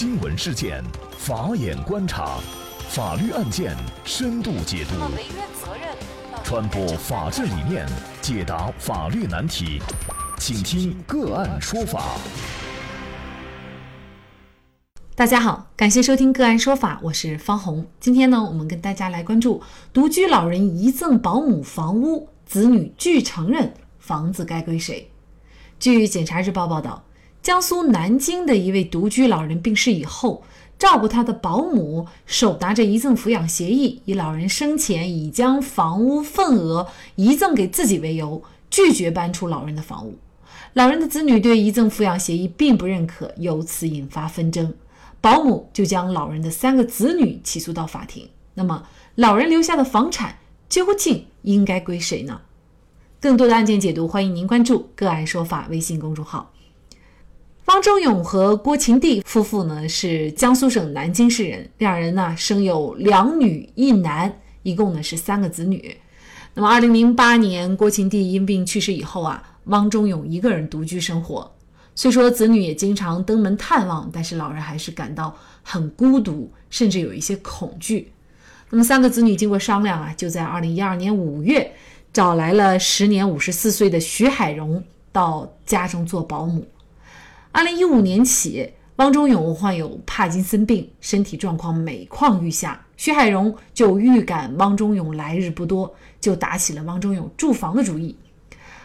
[0.00, 0.82] 新闻事件，
[1.18, 2.38] 法眼观察，
[2.88, 4.94] 法律案件深度解读，
[6.42, 7.86] 传播法治理念，
[8.22, 9.78] 解答法律难题，
[10.38, 12.16] 请听个案说法。
[15.14, 17.86] 大家好，感谢收听个案说法，我是方红。
[18.00, 19.62] 今天呢，我们跟大家来关注
[19.92, 25.10] 独居老人遗赠保姆房屋，子女拒承认，房子该归谁？
[25.78, 27.04] 据检察日报报道。
[27.42, 30.44] 江苏南京的一位独居老人病逝以后，
[30.78, 40.18] 照顾他的保姆手拿着遗赠抚养协议，以老人生前已将房屋份额遗赠给自己为由，拒绝搬出老人的房屋。
[40.74, 44.74] 老人的子女对遗赠抚养协议并不认可，由此引发纷争。
[45.22, 48.28] 保姆就将老人的三个子女起诉到法庭。
[48.54, 50.38] 那么，老人留下的房产
[50.68, 52.42] 究竟应该归谁呢？
[53.18, 56.52] 更多的案件解读，欢迎您关注“个案说法”微信公众号。
[57.66, 65.96] 汪忠勇和郭琴娣夫妇呢是江苏省南京市人，两人呢生有两女一男，一共呢是三个子女。
[66.54, 71.48] 那么，二零零八年郭琴娣因病去世以后啊，汪忠勇一个人独居生活。
[71.94, 78.10] 虽说子女也经常登门探望，但是老人还是感到很孤独，甚至有一些恐惧。
[78.70, 81.70] 那么，三个子女经过商量啊，就在二零一二年五月
[82.12, 86.66] 找来了时年五十四岁的徐海荣到家中做保姆。
[87.52, 92.80] 二零一五年起，汪忠勇患有帕金森病，身体状况每况愈下。
[92.96, 98.14] 徐海荣就预感汪忠勇来日不多，就打起了汪忠勇住房的主意。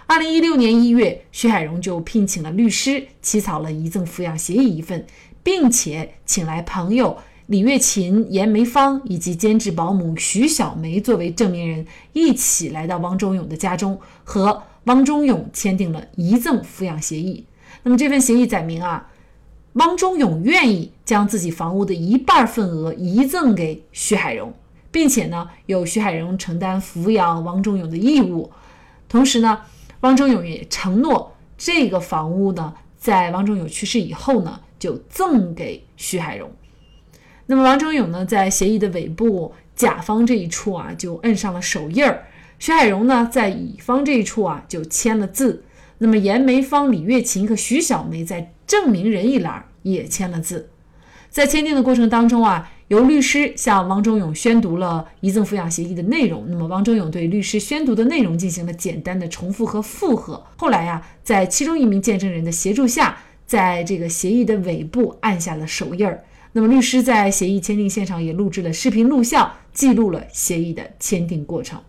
[0.07, 5.05] 二零一六年一月，徐海荣就聘请了律师，起草了遗赠抚养协议一份，
[5.43, 17.45] 并且请来朋友李月琴、严梅芳以及监制保姆徐小梅作为证明人，一起来到汪忠勇的家中，和汪忠勇签订了遗赠抚养协议。
[17.85, 19.07] 那么这份协议载明啊，
[19.73, 24.51] 汪忠勇愿意将自己房屋的一半份额遗赠给徐海荣，
[24.89, 28.51] 并且呢，由徐海荣承担抚养汪忠勇的义务。
[29.07, 29.61] 同时呢，
[29.99, 36.51] 汪忠勇也承诺这个房屋呢，在汪忠勇去世以后呢，就赠给徐海荣。
[37.45, 42.17] 那么汪忠勇呢，在协议的尾部甲方这一处啊，就摁上了手印儿；
[42.57, 45.63] 徐海荣呢，在乙方这一处啊，就签了字。
[45.97, 50.69] 那么，严梅芳、李月琴和徐小梅在证明人一栏也签了字。
[51.29, 56.45] 在签订的过程当中啊，由律师向汪忠勇宣读了遗赠抚养协议的内容。
[56.49, 60.41] 那么，汪忠勇对律师宣读的内容进行了简单的重复和复核。
[60.57, 66.23] 后来呀，在其中一名见证人的协助下，在这个协议的尾部按下了手印儿。
[66.53, 71.79] 那么，律师在协议签订现场也录制了视频录像，记录了协议的签订过程。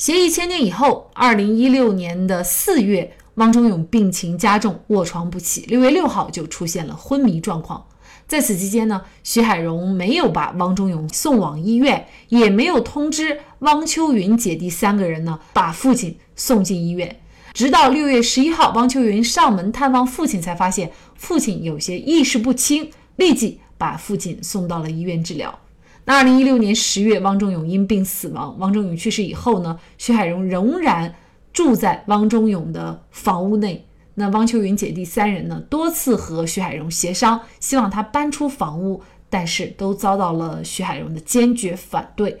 [0.00, 5.66] 协议签订以后，二零一六年的四月，汪忠勇病情加重，卧床不起。
[5.68, 7.84] 六月六号就出现了昏迷状况。
[8.26, 17.20] 在此期间呢，徐海荣没有把汪忠勇送往医院，也没有通知汪秋云姐弟三个人呢把父亲送进医院。
[17.52, 25.58] 直到六月十一号，汪秋云上门探望父亲，才发现父亲有些意识不清，立即把父亲送到了医院治疗。
[26.04, 28.56] 那二零一六年十月，汪忠勇因病死亡。
[28.58, 31.14] 汪忠勇去世以后呢，徐海荣仍然
[31.52, 33.86] 住在汪忠勇的房屋内。
[34.14, 42.40] 那汪秋云姐弟三人呢，多次和徐海荣协商，希望他搬出房屋，但是都遭到了徐海荣的坚决反对。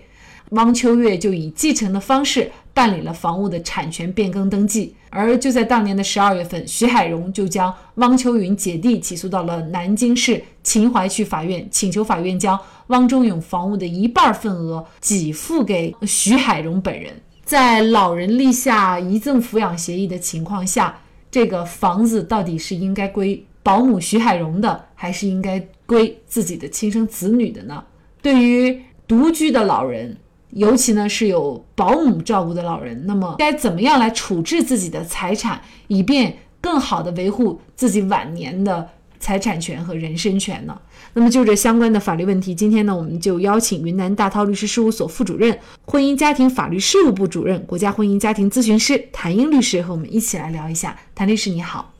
[0.50, 17.12] 汪秋月就以继承的方式办理了房屋的产权变更登记，而就在当年的十二月份，徐海荣就将汪秋云姐弟起诉到了南京市秦淮区法院，请求法院将汪忠勇房屋的一半份额给付给徐海荣本人。
[17.44, 27.84] 在老人立下遗赠抚养协议的情况下，这个房子到底是应该归保姆徐海荣的，还是应该归自己的亲生子女的呢？
[28.22, 30.16] 对于独居的老人。
[30.52, 38.88] 尤其呢是有保姆照顾的老人，那么该怎么样来处置自己的财产，以便更好的维护自己晚年的
[39.18, 40.76] 财产权和人身权呢？
[41.12, 50.96] 那么就这相关的法律问题，今天呢我们就邀请云南大韬律师事务所副主任、婚姻家庭法律事务部主任、国家婚姻家庭咨询师谭英律师和我们一起来聊一下。
[51.14, 51.92] 谭律师你好，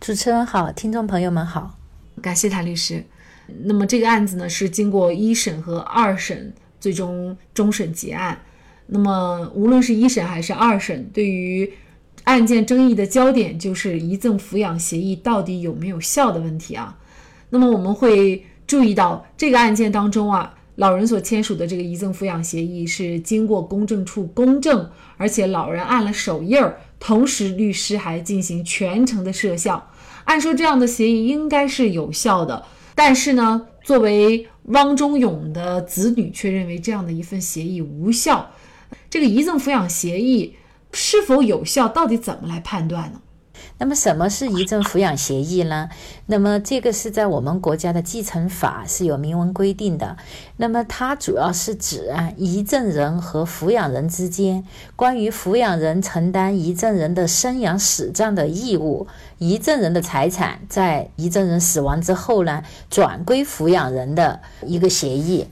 [0.00, 1.78] 主持人好，听众朋友们好，
[2.22, 3.04] 感谢谭律师。
[3.64, 6.54] 那么这个案子呢是经过一审和二审。
[6.84, 8.38] 最终终审结案，
[8.88, 11.72] 那么无论是一审还是二审，对于
[12.24, 16.98] 案件争议的焦点就是遗赠抚养协议到底有没有效的问题啊。
[17.48, 29.82] 那么我们会注意到这个案件当中啊，老人所签署的这个遗赠抚养协议是经过公证处公证，而且老人按了手印儿，同时律师还进行全程的摄像。
[30.24, 32.62] 按说这样的协议应该是有效的。
[32.94, 38.50] 但是呢，作为汪忠勇的子女，却认为这样的一份协议无效。
[39.10, 40.56] 这个遗赠抚养协议
[40.92, 43.20] 是否有效，到底怎么来判断呢？
[43.78, 45.88] 那么什么是遗赠抚养协议呢？
[46.26, 50.16] 那么这个是在我们国家的继承法是有明文规定的。
[50.56, 54.64] 那么它主要是指啊遗赠人和抚养人之间
[54.96, 59.06] 关于抚养人承担遗赠人的生养死葬的义务，
[59.38, 65.46] 遗赠人的财产在遗赠人死亡之后呢转归抚养人的一个协议。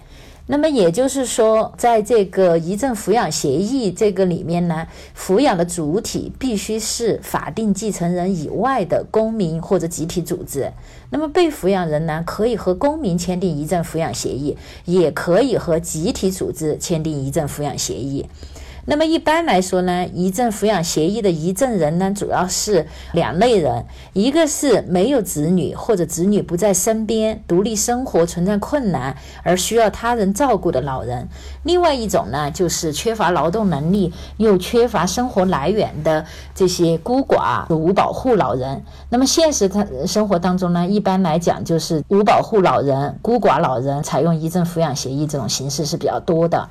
[0.52, 10.70] 那么也就是说，在这个遗赠抚养协议这个里面呢，抚养的主体必须是法定继承人以外的公民或者集体组织。
[11.08, 18.26] 那么被抚养人呢，可以和公民签订遗赠抚养协议，也可以和集体组织签订遗赠抚养协议。
[18.84, 31.28] 那么一般来说呢，遗赠抚养协议的遗赠人呢，主要是两类人，一个是没有子女或者子女不在身边，独立生活存在困难而需要他人照顾的老人；
[31.62, 38.82] 另外一种呢，就是缺乏劳动能力又缺乏生活来源的这些孤寡无保护老人。
[39.10, 46.68] 那么现实他生活当中呢，一般来讲就是无保护老人、孤寡老人采用遗赠抚养协议这种形式是比较多的。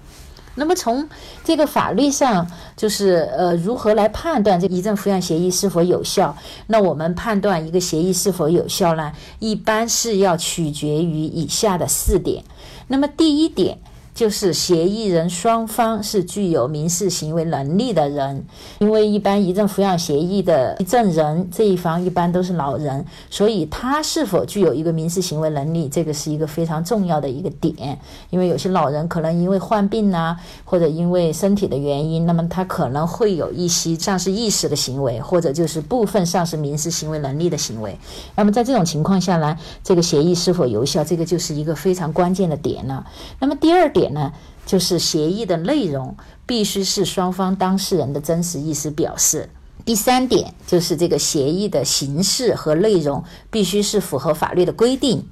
[0.56, 1.07] 那么从
[1.44, 2.45] 这个法律上，
[2.75, 6.36] 就是呃，如何来判断这个遗赠抚养协议是否有效？
[6.68, 9.12] 那我们判断一个协议是否有效呢？
[9.39, 12.44] 一般是要取决于以下的四点。
[12.88, 13.77] 那么第一点。
[14.13, 18.46] 就是协议人双方是具有民事行为能力的人，
[18.80, 27.98] 因为一般遗赠抚养协议的遗赠人这一方一般都是老人，所以他是否具有一个民事行为能力，这个是一个非常重要的一个点。
[28.30, 30.36] 因为有些老人可能因为患病呐，
[30.66, 37.98] 或者因为身体的原因，那么他可能会有一些丧失意识的行为，或者就是部分丧失民事行为能力的行为。
[38.36, 43.08] 那么在这种情况下呢，这个协议是否有效，这个就是一个非常关键的点了。
[43.40, 44.00] 那么第二点。
[44.01, 44.31] 点呢，
[44.65, 46.15] 就是协议的内容
[46.45, 49.50] 必须是双方当事人的真实意思表示。
[49.83, 55.24] 第三点就是这个协议的形式和内容必须是符合法律的规定。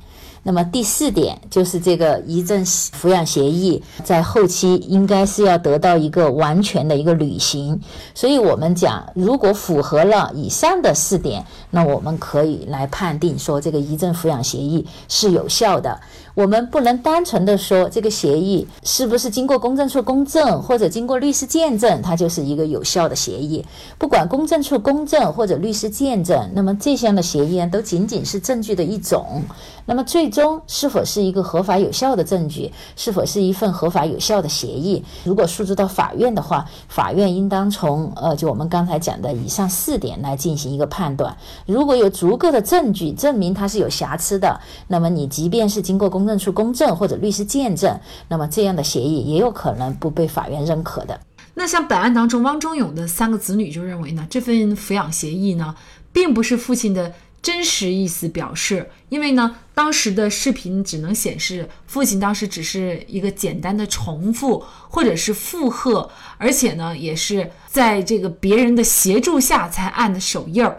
[0.42, 7.80] 那么第四点就是这个遗赠抚养协议在后期应该是要得到一个完全的一个履行。
[8.16, 16.00] 所以我们讲，如果符合了以上的四点，那我们可以来判定说这个遗赠抚养协议是有效的。
[16.36, 23.66] 我们不能单纯的说这个协议是不是经过公证处公证或者经过律师见证，它就是一个有效的协议。
[23.98, 29.44] 不管公证处公证或者律师见证，那么这项的协议都仅仅是证据的一种。
[29.86, 35.04] 那么最终是否是一个合法有效的证据，是否是一份合法有效的协议？
[35.24, 41.36] 如果诉诸到法院的话，法院应当从呃就我们刚才讲的以上四点来进行一个判断。
[41.66, 51.18] 如果有足够的证据证明它是有瑕疵的，那么你即便是经过公公证处公证或者律师见证，那么这样的协议也有可能不被法院认可的。
[51.54, 55.74] 那像本案当中，汪忠勇的三个子女就认为呢，这份抚养协议呢，
[56.12, 70.78] 并不是父亲的真实意思表示，因为呢，当时的视频只能显示父亲当时只是一个简单的重复或者是附和，而且呢，也是在这个别人的协助下才按的手印儿。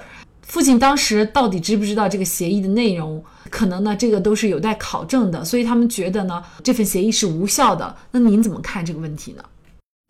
[0.50, 3.22] 父亲当时到底知不知道这个协议的内容？
[3.50, 5.44] 可能呢，这个都是有待考证的。
[5.44, 7.96] 所以他们觉得呢，这份协议是无效的。
[8.10, 9.44] 那您怎么看这个问题呢？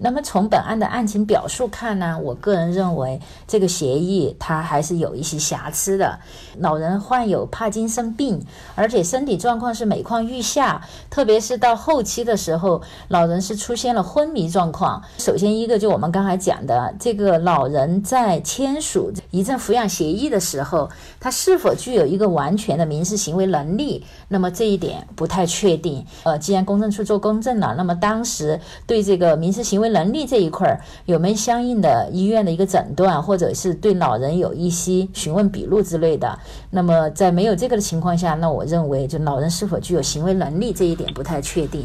[0.02, 6.18] 那么从本案的案情表述看呢，我个人认为这个协议它还是有一些瑕疵的。
[6.58, 8.40] 老人患有帕金森病，
[8.74, 15.02] 而且身体状况是每况愈下，特别是到后期的时候，老人是出现了昏迷状况。
[15.18, 20.88] 首先一个就我们刚才讲的，这个老人在签署遗赠抚养协议的时候，
[21.20, 24.04] 他是否具有一个完全的民事行为能力？
[24.28, 26.04] 那么这一点不太确定。
[26.22, 36.38] 呃，既然公证处做公证了，那么当时对这个民事行为能力这一块儿有没有相应的医院的一个诊断，或者是对老人有一些询问笔录之类的？
[36.70, 41.84] 那么在没有这个的情况下，那我认为就老人是否具有行为能力这一点不太确定。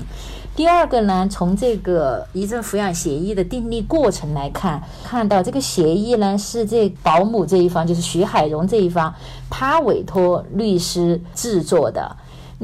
[0.56, 9.14] 第二个呢，从这个遗赠抚养协议的订立过程来看，看到这个协议呢是这保姆这一方，就是徐海荣这一方，
[9.50, 12.16] 他委托律师制作的。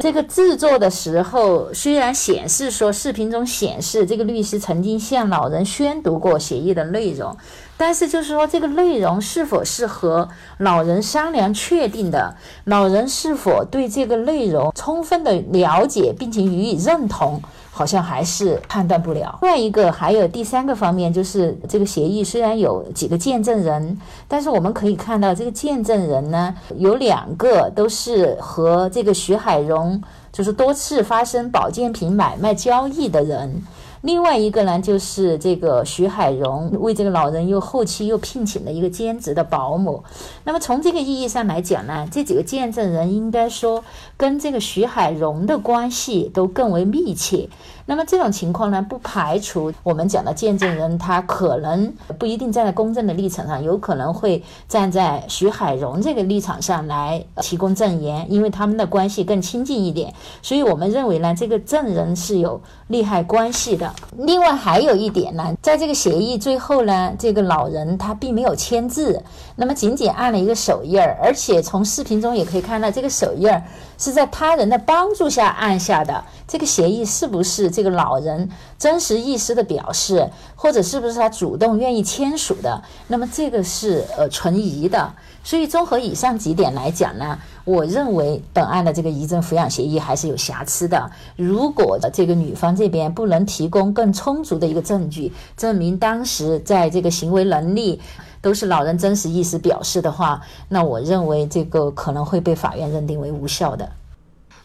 [0.01, 7.37] 这个制作的时候，虽然显示说视频中显示这个律师曾经向老人宣读过协议的内容。
[7.77, 10.29] 但是就是说这个内容是否是和
[10.59, 17.41] 老人商量确定的，老人是否对这个内容充分的了解并且予以认同？
[17.71, 19.39] 好像还是判断不了。
[19.41, 23.97] 另外一个还有第三个方面，就是这个协议虽然有几个见证人，
[24.27, 30.01] 但是我们可以看到这个见证人呢，有两个都是和这个徐海荣
[30.31, 33.63] 就是多次发生保健品买卖交易的人。
[34.01, 40.03] 另外一个呢，就是这个徐海荣为这个老人又后期又聘请了一个兼职的保姆。
[40.43, 43.83] 那么从这个意义上来讲呢，这几个见证人应该说
[44.17, 47.47] 跟这个徐海荣的关系都更为密切。
[47.91, 60.13] 那么这种情况呢，不排除我们讲的见证人他可能不一定站在公正的立场上，有可能会站在徐海荣这个立场上来提供证言，因为他们的关系更亲近一点。
[60.41, 63.93] 所以我们认为呢，这个证人是有利害关系的。
[64.19, 69.21] 另外还有一点呢，在这个协议最后呢，这个老人他并没有签字，
[69.57, 73.61] 那么仅仅按了一个手印儿，而且从视频中也可以看到，这个手印儿
[74.01, 76.25] 是在他人的帮助下按下的。
[76.47, 82.83] 这个协议是不是这个老人真实意思的表示，或者是不是他主动愿意签署的？
[83.07, 85.13] 那么这个是呃存疑的。
[85.43, 91.09] 所以综合以上几点来讲呢，我认为本案的这个遗赠抚养协议还是有瑕疵的。
[91.35, 97.99] 如果这个女方这边不能提供更充足的一个证据，证明当时在这个行为能力
[98.41, 103.91] 都是老人真实意思表示的话，那我认为这个可能会被法院认定为无效的。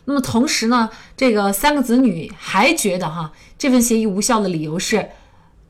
[0.06, 5.11] 那么同时呢，这个三个子女还觉得哈，这份协议无效的理由是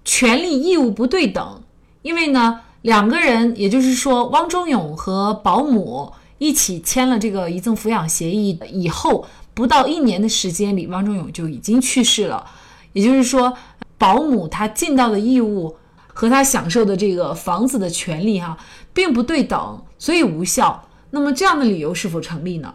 [0.04, 1.62] 权利义务不对等。
[2.02, 12.46] 因为呢，两个人，也就是说汪忠勇和保姆一起签了这个遗赠抚养协议以后，不到一年的时间里，汪忠勇就已经去世了。
[12.92, 13.56] 也就是说，
[13.98, 15.76] 保姆他尽到的义务
[16.18, 18.56] 和他享受的这个房子的权利哈，
[18.94, 20.82] 并不对等，所以无效。
[21.10, 22.72] 那么这样的理由是否成立呢？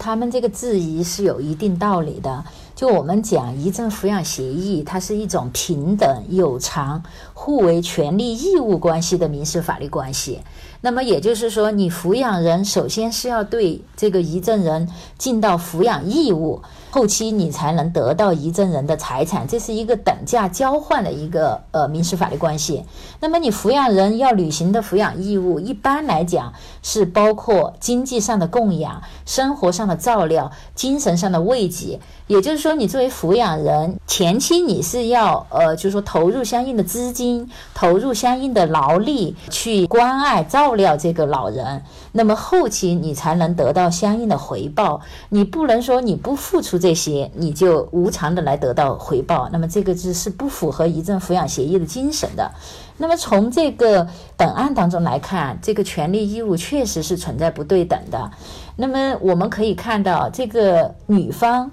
[0.00, 2.42] 他们这个质疑是有一定道理的。
[2.74, 7.02] 就我们讲遗赠抚养协议，它是一种平等、有偿、
[7.34, 10.40] 互为权利义务关系的民事法律关系。
[10.80, 14.88] 那么也就是说，你抚养人首先是要对这个遗赠人
[15.18, 16.62] 尽到抚养义务。
[16.94, 22.84] 后期你才能得到遗赠人的财产，这是一个等价交换的一个呃民事法律关系。
[23.18, 31.98] 那么你抚养人要履行的抚养义务，一般来讲是包括经济上的供养、生活上的照料、精神上的慰藉。
[32.26, 41.82] 也就是说，你作为抚养人，前期你是要呃，就是说投入相应的资金，投入相应的劳力去关爱照料这个老人。
[42.12, 45.00] 那么后期你才能得到相应的回报。
[45.30, 49.48] 你不能说你不付出这些，你就无偿的来得到回报。
[49.50, 52.50] 那么这个是是不符合遗赠抚养协议的精神的。
[52.98, 58.30] 那么从这个本案当中来看，这个权利义务确实是存在不对等的。
[58.76, 61.70] 那么我们可以看到，这个女方。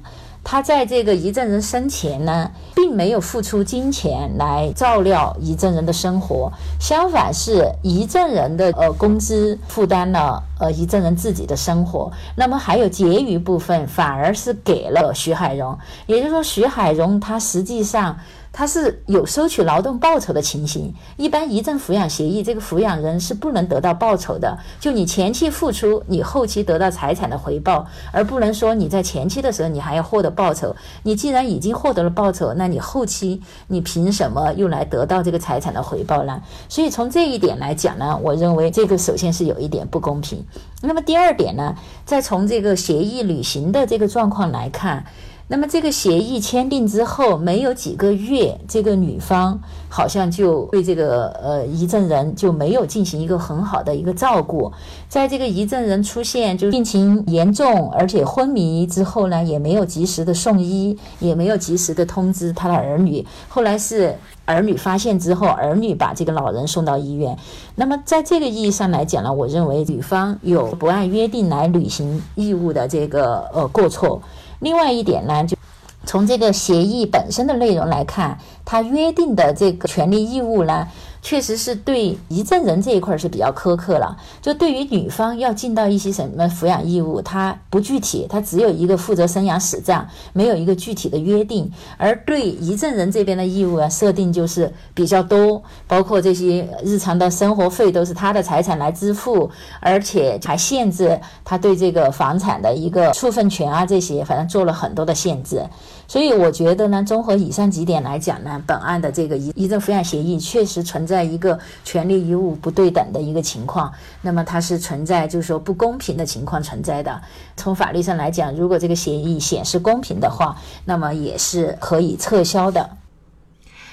[0.51, 12.11] 他在这个遗赠人生前呢，并没有付出金钱来照料遗赠人的生活，相反是遗赠人的呃工资负担了呃遗赠人自己的生活。
[12.35, 15.77] 那么还有结余部分，反而是给了徐海荣，
[16.07, 18.17] 也就是说，徐海荣他实际上。
[18.51, 20.93] 他是有收取劳动报酬的情形。
[21.17, 24.57] 一般遗赠抚养协议，这个抚养人是不能得到报酬的。
[24.79, 30.75] 就你前期付出，你后期得到财产的回报，而不能说你在前期的时候你还要获得报酬。
[31.03, 36.41] 你既然已经获得了报酬，那你后期你凭什么又来得到这个财产的回报呢？
[36.67, 40.43] 所以从这一点来讲呢，我认为这个首先是有一点不公平。
[40.81, 41.75] 那么第二点呢，
[42.05, 45.05] 再从这个协议履行的这个状况来看。
[45.51, 54.71] 那么这个协议签订之后，没有几个月，这个女方好像就对这个呃遗赠人就没有进行一个很好的一个照顾。
[55.07, 63.25] 在这个遗赠人出现就病情严重而且昏迷之后呢，也没有及时的送医，也没有及时的通知他的儿女。
[63.47, 64.15] 后来是
[64.45, 67.35] 儿女发现之后，儿女把这个老人送到医院。
[67.73, 74.21] 那么在这个意义上来讲呢，我认为女方有不按约定来履行义务的这个呃过错。
[74.59, 75.57] 另外一点呢，就
[76.05, 80.87] 从这个协议本身的内容来看，它约定的这个权利义务呢。
[81.21, 84.17] 确实是对遗赠人这一块是比较苛刻了。
[84.41, 91.71] 就对于女方要尽到一些什么抚养义务，它不具体，它只有一个负责生养死葬，没有一个具体的约定。
[91.97, 99.49] 而对遗赠人这边的义务啊，设定就是比较多，包括这些日常的生活费都是他的财产来支付，
[99.79, 105.63] 而且还限制他对这个房产的一个处分权啊，这些反正做了很多的限制。
[106.09, 111.09] 所以我觉得呢，综合以上几点来讲呢，本案的这个遗遗赠抚养协议确实存。
[111.09, 117.19] 在一个权利义务不对等的一个情况，那么它是存在就是说不公平的情况存在的。
[117.57, 122.87] 从法律上来讲，如果这个协议显示公平的话，那么也是可以撤销的。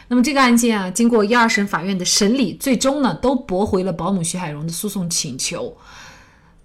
[0.08, 5.74] 那么这个案件啊，经过一二审法院的审理，最终呢都驳回了保姆徐海荣的诉讼请求。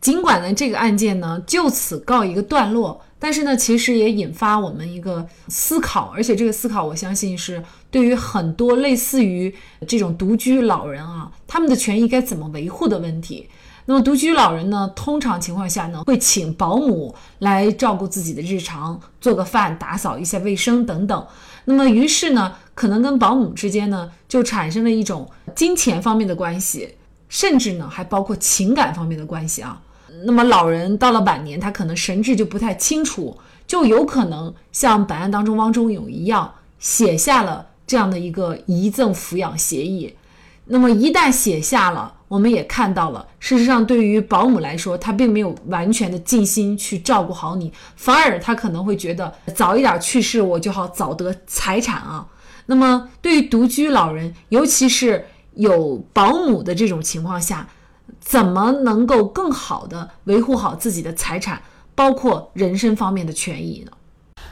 [0.02, 9.54] 尽管呢这个案件呢就此告一个段落，但是呢其实也引发我们一个思考，而且这个思考我相信是对于很多类似于
[9.88, 13.48] 这种独居老人啊，他们的权益该怎么维护的问题。
[13.86, 21.28] 那么独居老人呢，通常情况下呢会请保姆来照顾自己的日常，做个饭、打扫一下卫生等等。
[21.66, 22.56] 那么于是呢。
[22.74, 26.96] 可能跟保姆之间呢，就产生了一种金钱方面的关系，
[27.30, 29.80] 甚至呢还包括情感方面的关系啊。
[30.26, 40.16] 那么老人到了晚年，他可能神志就不太清楚，就有可能像本案当中汪忠勇一样，写下了这样的一个遗赠抚养协议。
[40.66, 52.26] 那么一旦写下了，我们也看到了，事实上对于保姆来说，他并没有完全的尽心去照顾好你，反而他可能会觉得早一点去世，我就好早得财产啊。
[52.68, 55.26] 那么，对于独居老人，尤其是
[55.56, 57.68] 有保姆的这种情况下，
[58.22, 61.62] 怎么能够更好的维护好自己的财产，
[61.94, 63.92] 包括人身方面的权益呢？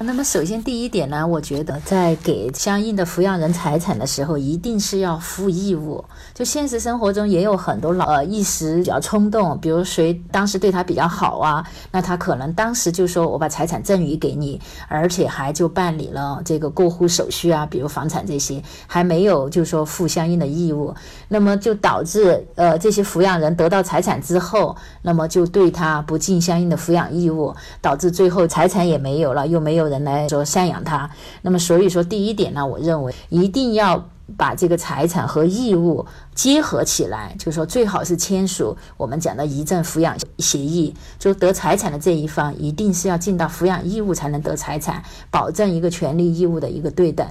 [0.02, 6.02] 那么，首先第一点呢，我觉得在给相应的抚养人财产的时候，一定是要负义务。
[6.34, 20.96] 就现实生活中也有很多老呃一时比较冲动，比如谁当时对他比较好啊，那他可能当时就说我把财产赠与给你，而且还就办理了这个过户手续啊，比如房产这些，还没有就说负相应的义务，
[21.28, 29.89] 那么就导致呃这些抚养人得到财产之后，那么就对他不尽相应的抚养义务，导致最后财产也没有了，又没有。
[29.90, 31.10] 人来说赡养他，
[31.42, 34.06] 那么所以说第一点呢，我认为一定要
[34.38, 36.06] 把这个财产和义务
[36.40, 47.28] 结合起来，就是说最好是签署我们讲的遗赠抚养协议，就得财产的这一方一定是要尽到抚养义务才能得财产，保证一个权利义务的一个对等。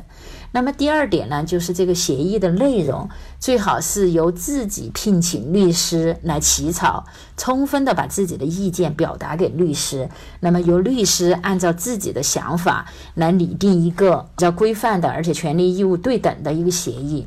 [0.52, 3.08] 那么第二点呢，就是这个协议的内容
[3.40, 7.06] 最好是由自己聘请律师来起草，
[7.38, 10.10] 充分的把自己的意见表达给律师，
[10.40, 12.84] 那么由律师按照自己的想法
[13.14, 17.26] 来拟定一个比较规范的，而且权利义务对等的一个协议。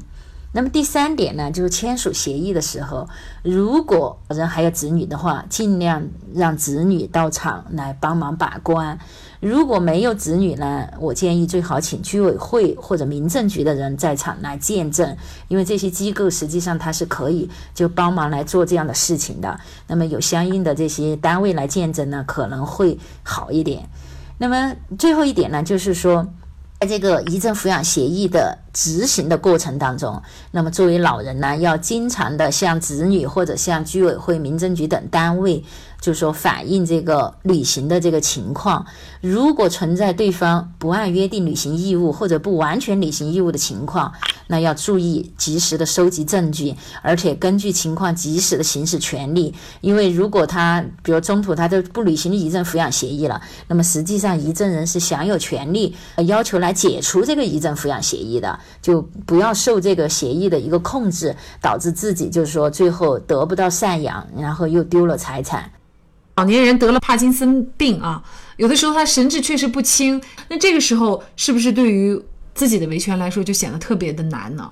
[0.53, 3.07] 那么第三点呢，就是签署协议的时候，
[3.41, 8.99] 如果人还有子女的话，尽量让子女到场来帮忙把关。
[9.39, 15.15] 如果没有子女呢，我建议最好请居委会或者民政局的人在场来见证，
[15.47, 19.57] 因为这些机构实际上它是可以就帮忙来做这样的事情的。
[19.87, 23.89] 那么有相应的这些单位来见证呢，可能会好一点。
[24.37, 26.27] 那么最后一点呢，就是说。
[26.81, 35.63] 在这个遗赠抚养协议的执行的过程当中，那么作为老人呢，要经常的向子女或者向居委会、民政局等单位。
[36.01, 38.84] 就是说，反映这个履行的这个情况，
[39.21, 44.12] 如果存在对方不按约定履行义务或者不完全履行义务的情况，
[44.47, 49.53] 那要注意及时的收集证据，而且根据情况及时的行使权利。
[49.81, 65.71] 因为如果他比如中途他都不履行遗赠抚养协议了，那么实际上遗赠人是享有权利要求来解除这个遗赠抚养协议的，就不要受这个协议的一个控制，导致自己就是说最后得不到赡养，然后又丢了财产。
[66.36, 68.24] 老年人得了帕金森病啊，
[68.58, 72.19] 有的时候他神志确实不清，那这个时候是不是对于
[72.56, 74.71] 自己的维权来说就显得特别的难呢？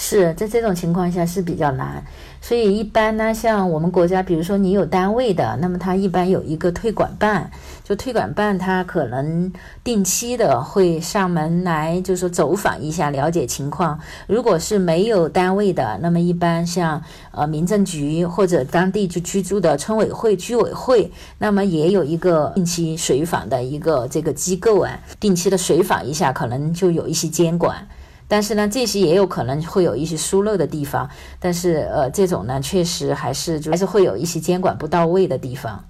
[0.00, 2.02] 是在这种情况下是比较难。
[2.40, 7.50] 所以一般呢，像我们国家，比如说你有单位的，那么他一般有一个推管办，
[7.84, 9.52] 就推管办他可能
[9.84, 14.00] 定期的会上门来，就是说走访一下，了解情况。
[14.26, 27.86] 如果是没有单位的，那么一般像呃民政局或者当地就居住的村委会、居委会，那么也有一个定期随访的一个这个机构啊，定期的随访一下，可能就有一些监管。
[28.30, 35.84] 但是呢，这些也有可能会有一些疏漏的地方，但是呃，这种呢，确实还是就还是会有一些监管不到位的地方。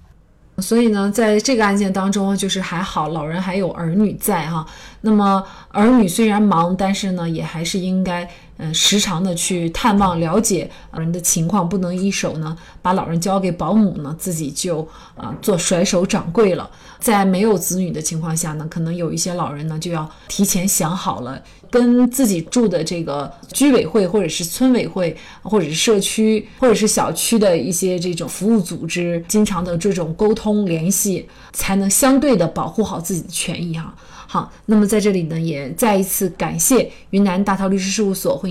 [0.57, 4.65] 所以呢，在这个案件当中，就是还好老人还有儿女在哈。
[5.01, 8.27] 那么儿女虽然忙，但是呢，也还是应该
[8.63, 16.69] 嗯时常的去探望了解老人的情况，不能一手呢把老人交给保姆呢，自己就啊做甩手掌柜了。
[16.99, 33.95] 在没有子女的情况下呢，可能有一些老人呢就要提前想好了，跟自己住的这个居委会或者是村委会，或者是社区或者是小区的一些这种服务组织，经常的这种沟通联系，才能相对的保护好自己的权益哈。
[34.27, 38.50] 好，那么在这里呢，也再一次感谢云南大韬律师事务所会